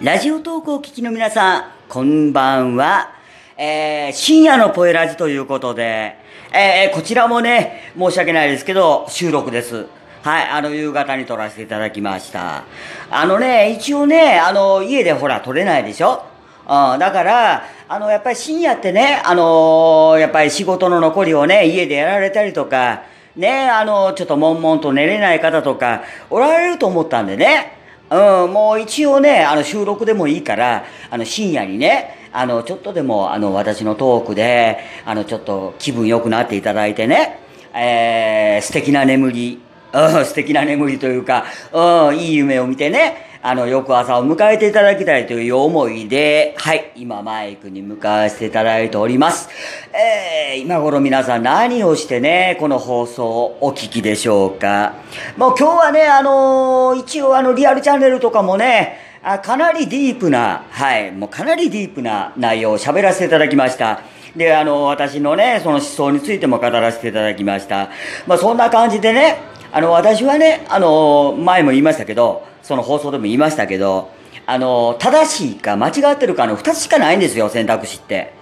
[0.00, 3.10] ラジオトークを聞きの皆さん、こんばんは。
[3.56, 6.16] えー、深夜のポエラジということで、
[6.52, 9.86] えー、こちらもね、申し訳ないですけど、収録です。
[10.22, 12.64] はい、あの、夕方に撮らせていただきました。
[13.08, 16.24] あのね、一応ね、あの、家でほら、撮れないでしょ？
[16.62, 23.02] うん、だから、あの、やっぱり深夜ってね、あのやっぱり仕事の残りをね、家でやられたりとか、
[23.36, 37.40] ね、あの、ちょっと悶々と寝れない方とか、おられると思ったんでね、うん、もう一応ね、あの収録でもいいから、あの深夜にね、あのちょっとでもあの私のトークで、あのちょっと気分良くなっていただいてね、
[37.74, 39.60] えー、素敵な眠り、
[39.92, 49.50] うん、素敵な眠りというか、うん、いい夢を見てね、あの、翌朝を迎えていただきたいという思いで、はい、今マイクに向かわせていただいております。
[49.92, 54.94] えー、今頃皆さん何をしてね、この放送をお聞きでしょうか。
[55.36, 64.00] もう今日はね、あのー一応あの、リアルチャンネルとかもね、あかなりディープな、はい、もうかなりディープな内容を喋らせていただきました。
[64.34, 67.90] で、あの、私のね、その思想についても語らせていただきました。
[68.26, 69.36] まあ、そんな感じでね、
[69.70, 74.10] あの、私はね、あの、前も言いましたけど、その放送でも言いましたけど、
[74.46, 78.32] あの、正しいか間違ってるかの二つしかないんですよ、選択肢って。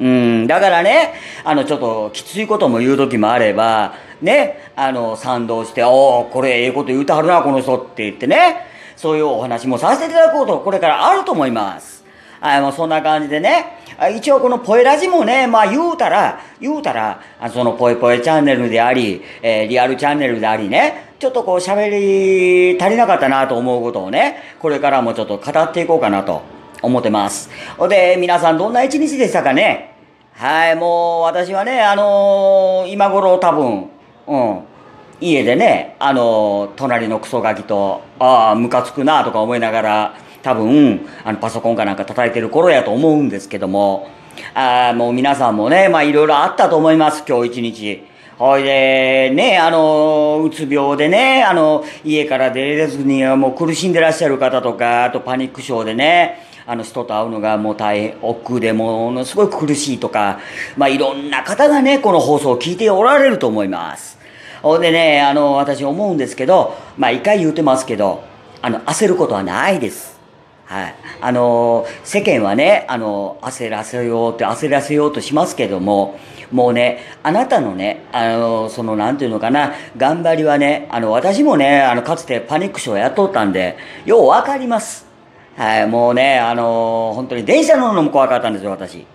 [0.00, 1.14] うん、だからね、
[1.44, 12.04] あの、ちょっときついことも言う時もあれば、ね、あの、賛同して、おおこれええこと言うてはるな、この人って言ってね、そういうお話もさせていただくこと、これからあると思います。
[12.40, 13.78] はい、もうそんな感じでね、
[14.16, 17.20] 一応このポエラジもね、まあ言うたら、言うたら、
[17.52, 26.42] そのポエポエチャンネルであり、えーリアルチャンネルでありね、ちょっとこう喋り足りなかったなと思うことをね、これからもちょっと語っていこうかなと
[26.82, 27.48] 思ってます。
[27.78, 29.94] ほんで、皆さんどんな一日でしたかね？
[30.34, 33.88] はい、もう私はね、あのー今頃多分、
[34.26, 34.60] うん、
[35.18, 44.10] 家でね、あのー隣のクソガキと、ああ、ムカつくなとか思いながら、多分、あの、パソコンかなんか叩いてる頃やと思うんですけども、
[44.52, 48.15] ああ、もう皆さんもね、まあいろいろあったと思います、今日一日。
[48.38, 60.40] ほいで、ね、あの、うつ病でね、あの、家から出れずに、もう苦しんでらっしゃる方とか、あとパニック症でね、あの人と会うのがもう大変、億でものすごい苦しいとか、
[60.76, 64.18] まあいろんな方がね、この放送を聞いておられると思います。
[64.60, 68.22] ほんでね、あの、私思うんですけど、まあ一回言うてますけど、
[68.60, 70.20] あの、焦ることはないです。
[70.66, 70.94] はい。
[71.20, 76.18] あの、世間はね、あの、焦らせようって焦らせようとしますけども、
[76.52, 85.06] もうね、あなたのね、あの、その、なんていうのかな、頑張りはね、あの、私もね、あの、かつてパニック症をやっとったんで、ようわかります。
[85.56, 89.06] はい、もうね、あの、本当に電車乗るのも怖かったんですよ、私。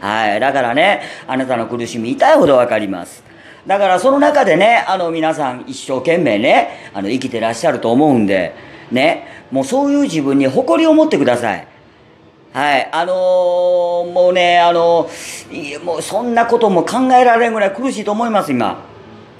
[0.00, 0.40] はい。
[0.40, 3.22] だからね、あなたの苦しみ痛いほどわかります。
[3.66, 8.54] だからその中でね、あの皆さん一生懸命ね、あの生きてらっしゃると思うんで、
[8.90, 11.66] ね、もうそういう自分に誇りを持ってください。
[12.52, 12.88] はい。
[12.92, 15.08] あのーもうね、あの
[15.50, 18.84] いやもうそんなことも考えられんぐらい苦しいと思います、今。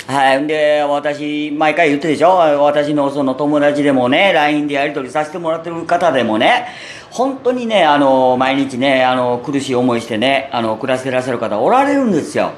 [0.06, 0.46] はい。
[0.46, 2.30] で、私、毎回言ってでしょ？
[2.62, 6.68] 私のその友達でもね、LINE でやり取りさせてもらってる方でもね、
[7.10, 12.52] 本当にね、あの、毎日ね、あの、苦しい思いしてね、あの、暮らしてらっしゃる方おられるんですよ。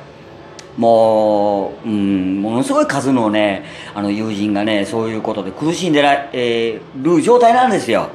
[0.77, 8.09] もう、うん、ものすごい数のね、あの、友人がね、そういうことで苦しんでら、える状態なんですよ。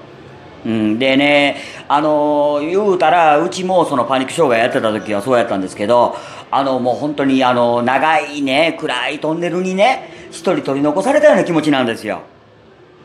[0.66, 6.16] うん、でね、あの言うたら、うちもそのパニック障害やってた時はそうやったんですけど、
[6.52, 12.22] あの、もう本当にあの、長いね、暗いトンネルにね、一人取り残されたような気持ちなんですよ。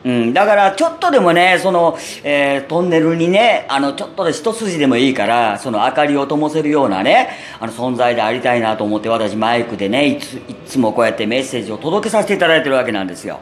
[0.03, 7.29] うん、だから、ちょっとでもね、その、えートンネルにね、あの、ちょっとで一筋でもいいから、その明かりを灯せるようなね、
[7.59, 13.39] あの、存在でありたいなと思って、私マイクでね、いつ、いつもこうやってメッセージを届けさせていただいてるわけなんですよ。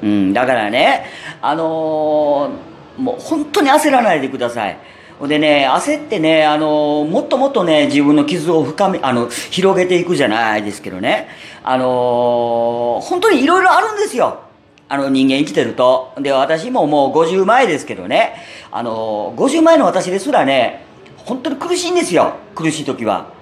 [0.00, 1.06] うん、だからね、
[1.40, 4.78] あのーもう本当に焦らないでください。
[5.18, 11.28] ほんでね、焦ってね、あのもっともっとね、自分の傷を深め、あの、広げていくじゃないですけどね、
[11.62, 14.40] あの本当にいろいろあるんですよ。
[14.88, 16.12] あの、人間生きてると。
[16.18, 18.34] で、私ももう50前ですけどね、
[18.70, 20.84] あの50前の私ですらね、
[21.16, 22.34] 本当に苦しいんですよ。
[22.54, 23.32] 苦しい時は。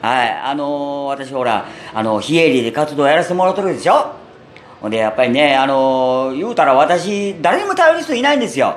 [0.00, 0.30] はい。
[0.30, 4.14] あの私ほら、あの、非営利で活動やらせてもらってるでしょ
[4.80, 8.76] ほんで、やっぱりね、あの、言うたら私、誰にも頼る人いないんですよ。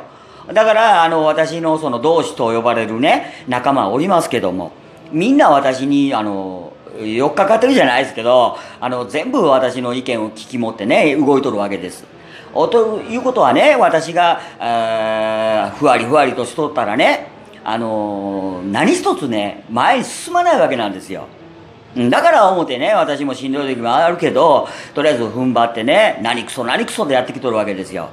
[0.53, 4.71] だから、あの、私のその同志と呼ばれるね、仲間おりますけども、
[5.11, 12.05] みんな私に、あの、よっかかってるじゃないですけど、あの、全部私の意見を聞き持ってね、動いとるわけです。
[12.53, 17.27] おということはね、私が、あーふわりふわりとしとったらね、
[17.63, 21.27] あの何一つね、前に進まないわけなんですよ。
[21.95, 28.09] だから思ってね、私もしんどい時もあるけど、とりあえず踏ん張ってね、何クソ何クソでやってきとるわけですよ。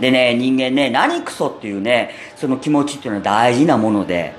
[0.00, 4.32] でね、人間ね、何クソっていうね、その気持ちっていうのは大事なもので、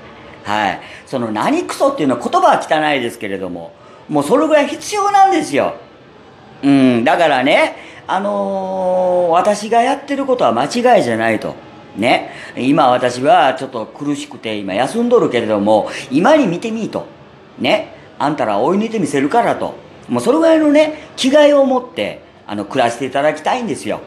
[0.44, 0.80] はい。
[1.06, 3.72] その何クソっていうのは言葉は汚いですけれども、
[4.08, 5.74] もうそれぐらい必要なんですよ。
[6.62, 7.76] うん、だからね、
[8.06, 11.54] あのー、私がやってることは間違いじゃないと。
[11.96, 12.30] ね。
[12.56, 17.06] 今私はちょっと苦しくて今休んどるけれども、今に見てみいと。
[17.58, 17.94] ね。
[18.18, 19.74] あんたら追い抜いてみせるからと。
[20.08, 24.00] もうそれぐらいのね、気概を持って、あの、暮らしていただきたいんですよ。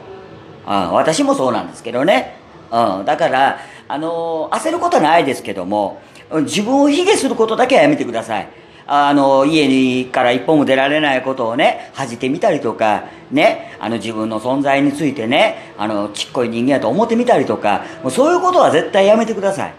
[0.66, 2.36] うん、私もそうなんですけどね。
[2.70, 3.58] うん、だから、
[3.88, 6.00] あの、焦ることはないですけども、
[6.42, 8.48] 自分を卑下することだけはやめてください。
[8.88, 19.74] あの、家にから一歩も出られないことをね、恥じてみたりとか、ね、あの自分の存在についてね、あの、ちっこい人間やと思ってみたりとか、もうそういうことは絶対やめてください。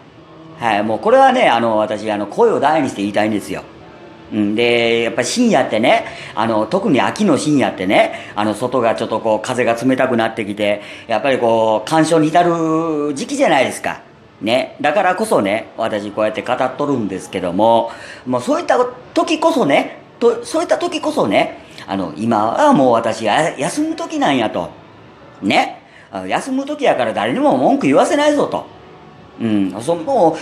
[0.60, 3.64] はい、もうこれはね、あの、私、あの、声を大にして言いたいんですよ。
[4.32, 14.02] うん、で、やっぱり深夜ってね、あの、特に秋の深夜ってね、あの、外がちょっとこう、風が冷たくなってきて、やっぱりこう、干渉に至る時期じゃないですか。
[14.42, 17.92] ね、だからこそね、私こうやって語っとるんですけども、
[18.26, 18.78] もうそういった
[19.14, 24.70] 時こそね、とそういった時こそね、あの、今はもう私休む時なんやと。
[25.42, 25.82] ね。
[26.28, 28.66] 休む時やから誰にも文句言わせないぞと。
[29.42, 29.82] うん。
[29.82, 30.36] そもう、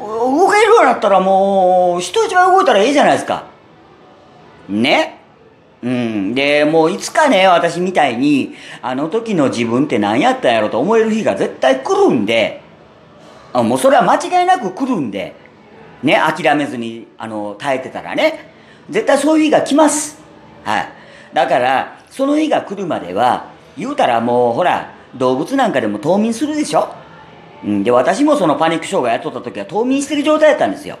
[0.00, 3.44] 動けるようになったらもう、人一倍動いたらいいじゃないですか。
[4.68, 5.20] ね。
[5.82, 6.34] うん。
[6.34, 12.60] で、もういつかね、私みたいに、あの時の自分って何やったんやろと思える日が絶対来るんで、
[13.52, 15.34] あもうそれは間違いなく来るんで、
[16.02, 18.52] ね、諦めずに、あの、耐えてたらね、
[18.88, 20.18] 絶対そういう日が来ます。
[20.64, 20.88] はい。
[21.32, 26.94] だから、その日が来るまでは、言うたらもう、ほら、動物なんかでも冬眠するでしょ
[27.64, 30.98] うん、で、私もそのパニック障害やっとった時は冬眠してる状態やったんですよ。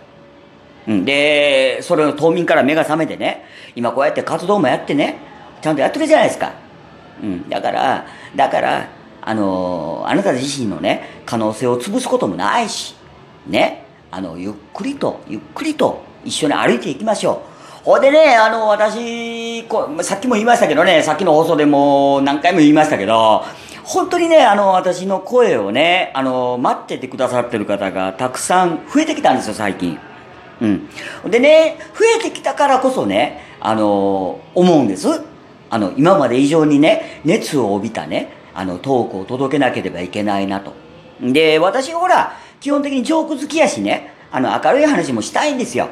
[0.86, 5.18] うん、で、それを冬眠から目が覚めてね、今こうやって活動もやってね、
[5.62, 6.52] ちゃんとやってるじゃないですか。
[7.22, 8.88] うん、だから、だから、
[9.22, 12.94] あのあなた自身のね、可能性を潰すこともないし、
[13.46, 17.84] ね、あの、ゆっくりと、ゆっくりと一緒に歩いていきましょう。
[17.84, 23.44] ほいでね、あの、私こ、さっきも言いましたけどね、さっきの放送でも何回も言いましたけど、
[23.92, 29.98] 本当にね、あの、私の声をね、あの、待っててくださってる方がたくさん増えてきたんですよ、最近。
[30.60, 30.88] うん。
[31.28, 35.08] でね、増えてきたからこそね、あの、思うんです。
[35.70, 40.72] あの、今まで以上にね、熱を帯びたね、あの、トークを届けなければいけないなと。
[41.20, 45.88] で、私ほら、基本的にジョーク好きやしね、あの、明るい話もしたいんですよ。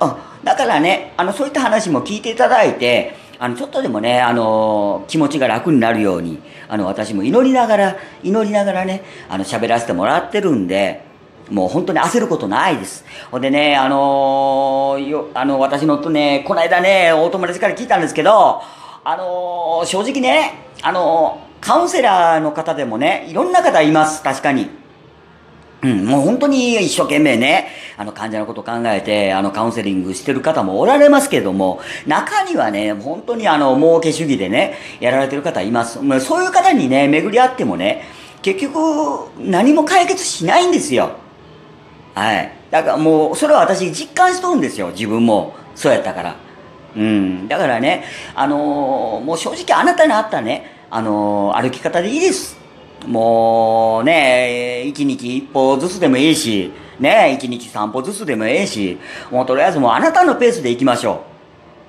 [0.00, 0.12] うん。
[0.42, 11.04] だからね、あの、そういった話も聞いていただいて、あの、ちょっとでもね、あの、気持ちが楽になるように、あの、私も祈りながら、祈りながらね、あの、喋らせてもらってるんで、
[11.50, 13.04] もう本当に焦ることないです。
[13.30, 18.62] ほんでね、あのー、よ、あの、私のとね、この間ね、お友達から聞いたんですけど、
[19.04, 24.70] あのー、正直ね、あのーカウンセラーの方でもね、いろんな方います、確かに。
[25.82, 27.68] うん、もう本当に一生懸命ね、
[27.98, 35.98] あの患者のことを考えて、あのカウンセリングしてる方もおられますけども、中にはね、本当にあの儲け主義でね、やられてる方います。
[36.20, 38.04] そういう方にね、巡り合ってもね、
[38.42, 41.10] 結局何も解決しないんですよ。
[42.14, 42.52] はい。
[42.70, 45.54] だからもう、それは私実感しとるんですよ、自分も。
[45.74, 46.36] そうやったから。
[46.96, 47.48] うん。
[47.48, 52.55] だからね、あのー、もう正直あなたにあったね、あのー、歩き方でいいです。
[53.04, 58.98] もうね、一日一歩ずつでもいいし、ね、一日三歩ずつでもいいし、
[59.30, 61.24] もうとりあえずもうあなたのペースで行きましょ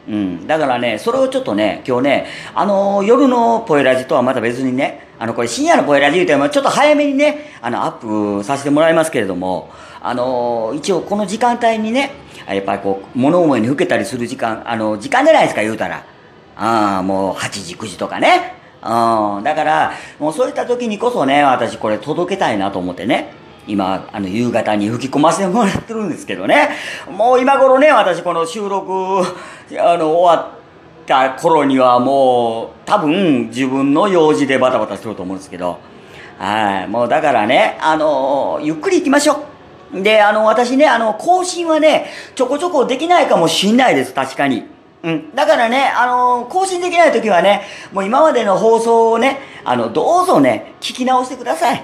[0.08, 0.12] う。
[0.12, 0.48] うん。
[0.48, 9.70] だからね、それをちょっとね、今日ね、あの、夜のポエラジとはまた別にね、あの、これ深夜のポエラジ言うてもちょっと早めにね、あの、アップさせてもらいますけれども、
[10.02, 12.12] あの、一応この時間帯にね、
[12.48, 16.04] やっぱりこう、物思いにふけたりする時間、あの、時間じゃないですか、言うたら。
[16.56, 18.57] ああ、もう8時、9時とかね。
[18.84, 19.44] うん。
[19.44, 23.34] だから、もうそういった時にこそね、私これ届けたいなと思ってね。
[23.68, 26.70] 今、あの、夕方に吹き込ませてもらってるんですけどね。
[27.12, 28.94] もう今頃ね、私この収録、
[29.80, 35.80] あの、終わった頃にはもう、多分自分の用事でバタバタしてると思うんですけど。
[36.38, 36.88] はい。
[36.88, 39.44] もうだからね、あの、ゆっくり行きましょ
[39.94, 40.02] う。
[40.02, 44.77] で、あの、私ね、あの、更新はね、ちょこちょこできないかもしんないです、確かに。
[45.08, 45.34] うん。
[45.34, 47.62] だからね、あのー、更新できない時はね、
[47.94, 51.82] もう今までの放送をね、あの、どうぞね、聞き直してください。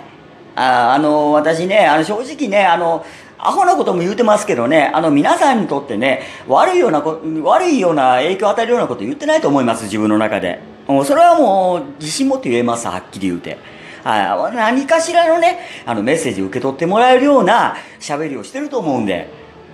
[0.58, 3.06] ああのー、私ね、あの、正直ね、あの、
[3.38, 10.60] アホなことも言うてますけどね、あの、皆さんにとってね、悪いようなこ、悪いような影響を与えるようなこと言ってないと思います、自分の中で。
[10.88, 13.58] もうそれはもう、自信持って言えます、はっきり言うて。
[14.04, 14.56] はい。
[14.56, 19.30] 何かしらのね、あの、メッセージ受け取ってもらえるような喋りをしてると思うんで、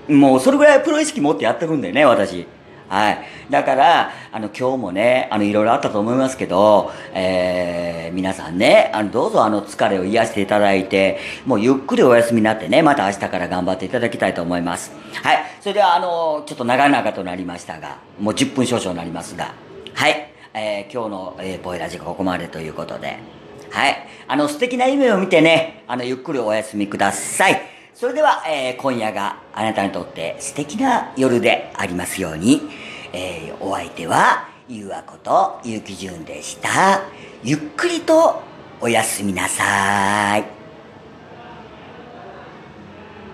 [0.08, 2.48] もうそれぐらいプロ意識持ってやってるんでね、私。
[2.90, 3.20] はい。
[3.52, 14.92] だから、あの、今日もね、あの、いろいろあったと思いますけど、えー、皆さんね、あの、どうぞあの、疲れを癒していただいて、もうゆっくりお休みになってね、また明日から頑張っていただきたいと思います。
[15.22, 15.38] はい。
[15.62, 19.54] それでは、あの、ちょっと長々となりましたが、もう10分少々になりますが、
[19.94, 20.32] はい。
[20.56, 23.20] えー、今日の、えー、ポエラジがここまでということで、
[23.70, 24.08] はい。
[24.28, 27.62] あの、素敵な夢を見てね、あの、ゆっくりお休みください。
[27.94, 32.62] それでは、えー今夜があなたにとって素敵な夜でありますように、
[33.14, 37.02] えーお相手は、ゆうあこと、ゆうきじゅんでした。
[37.44, 38.42] ゆっくりと
[38.82, 40.59] おやすみなさい。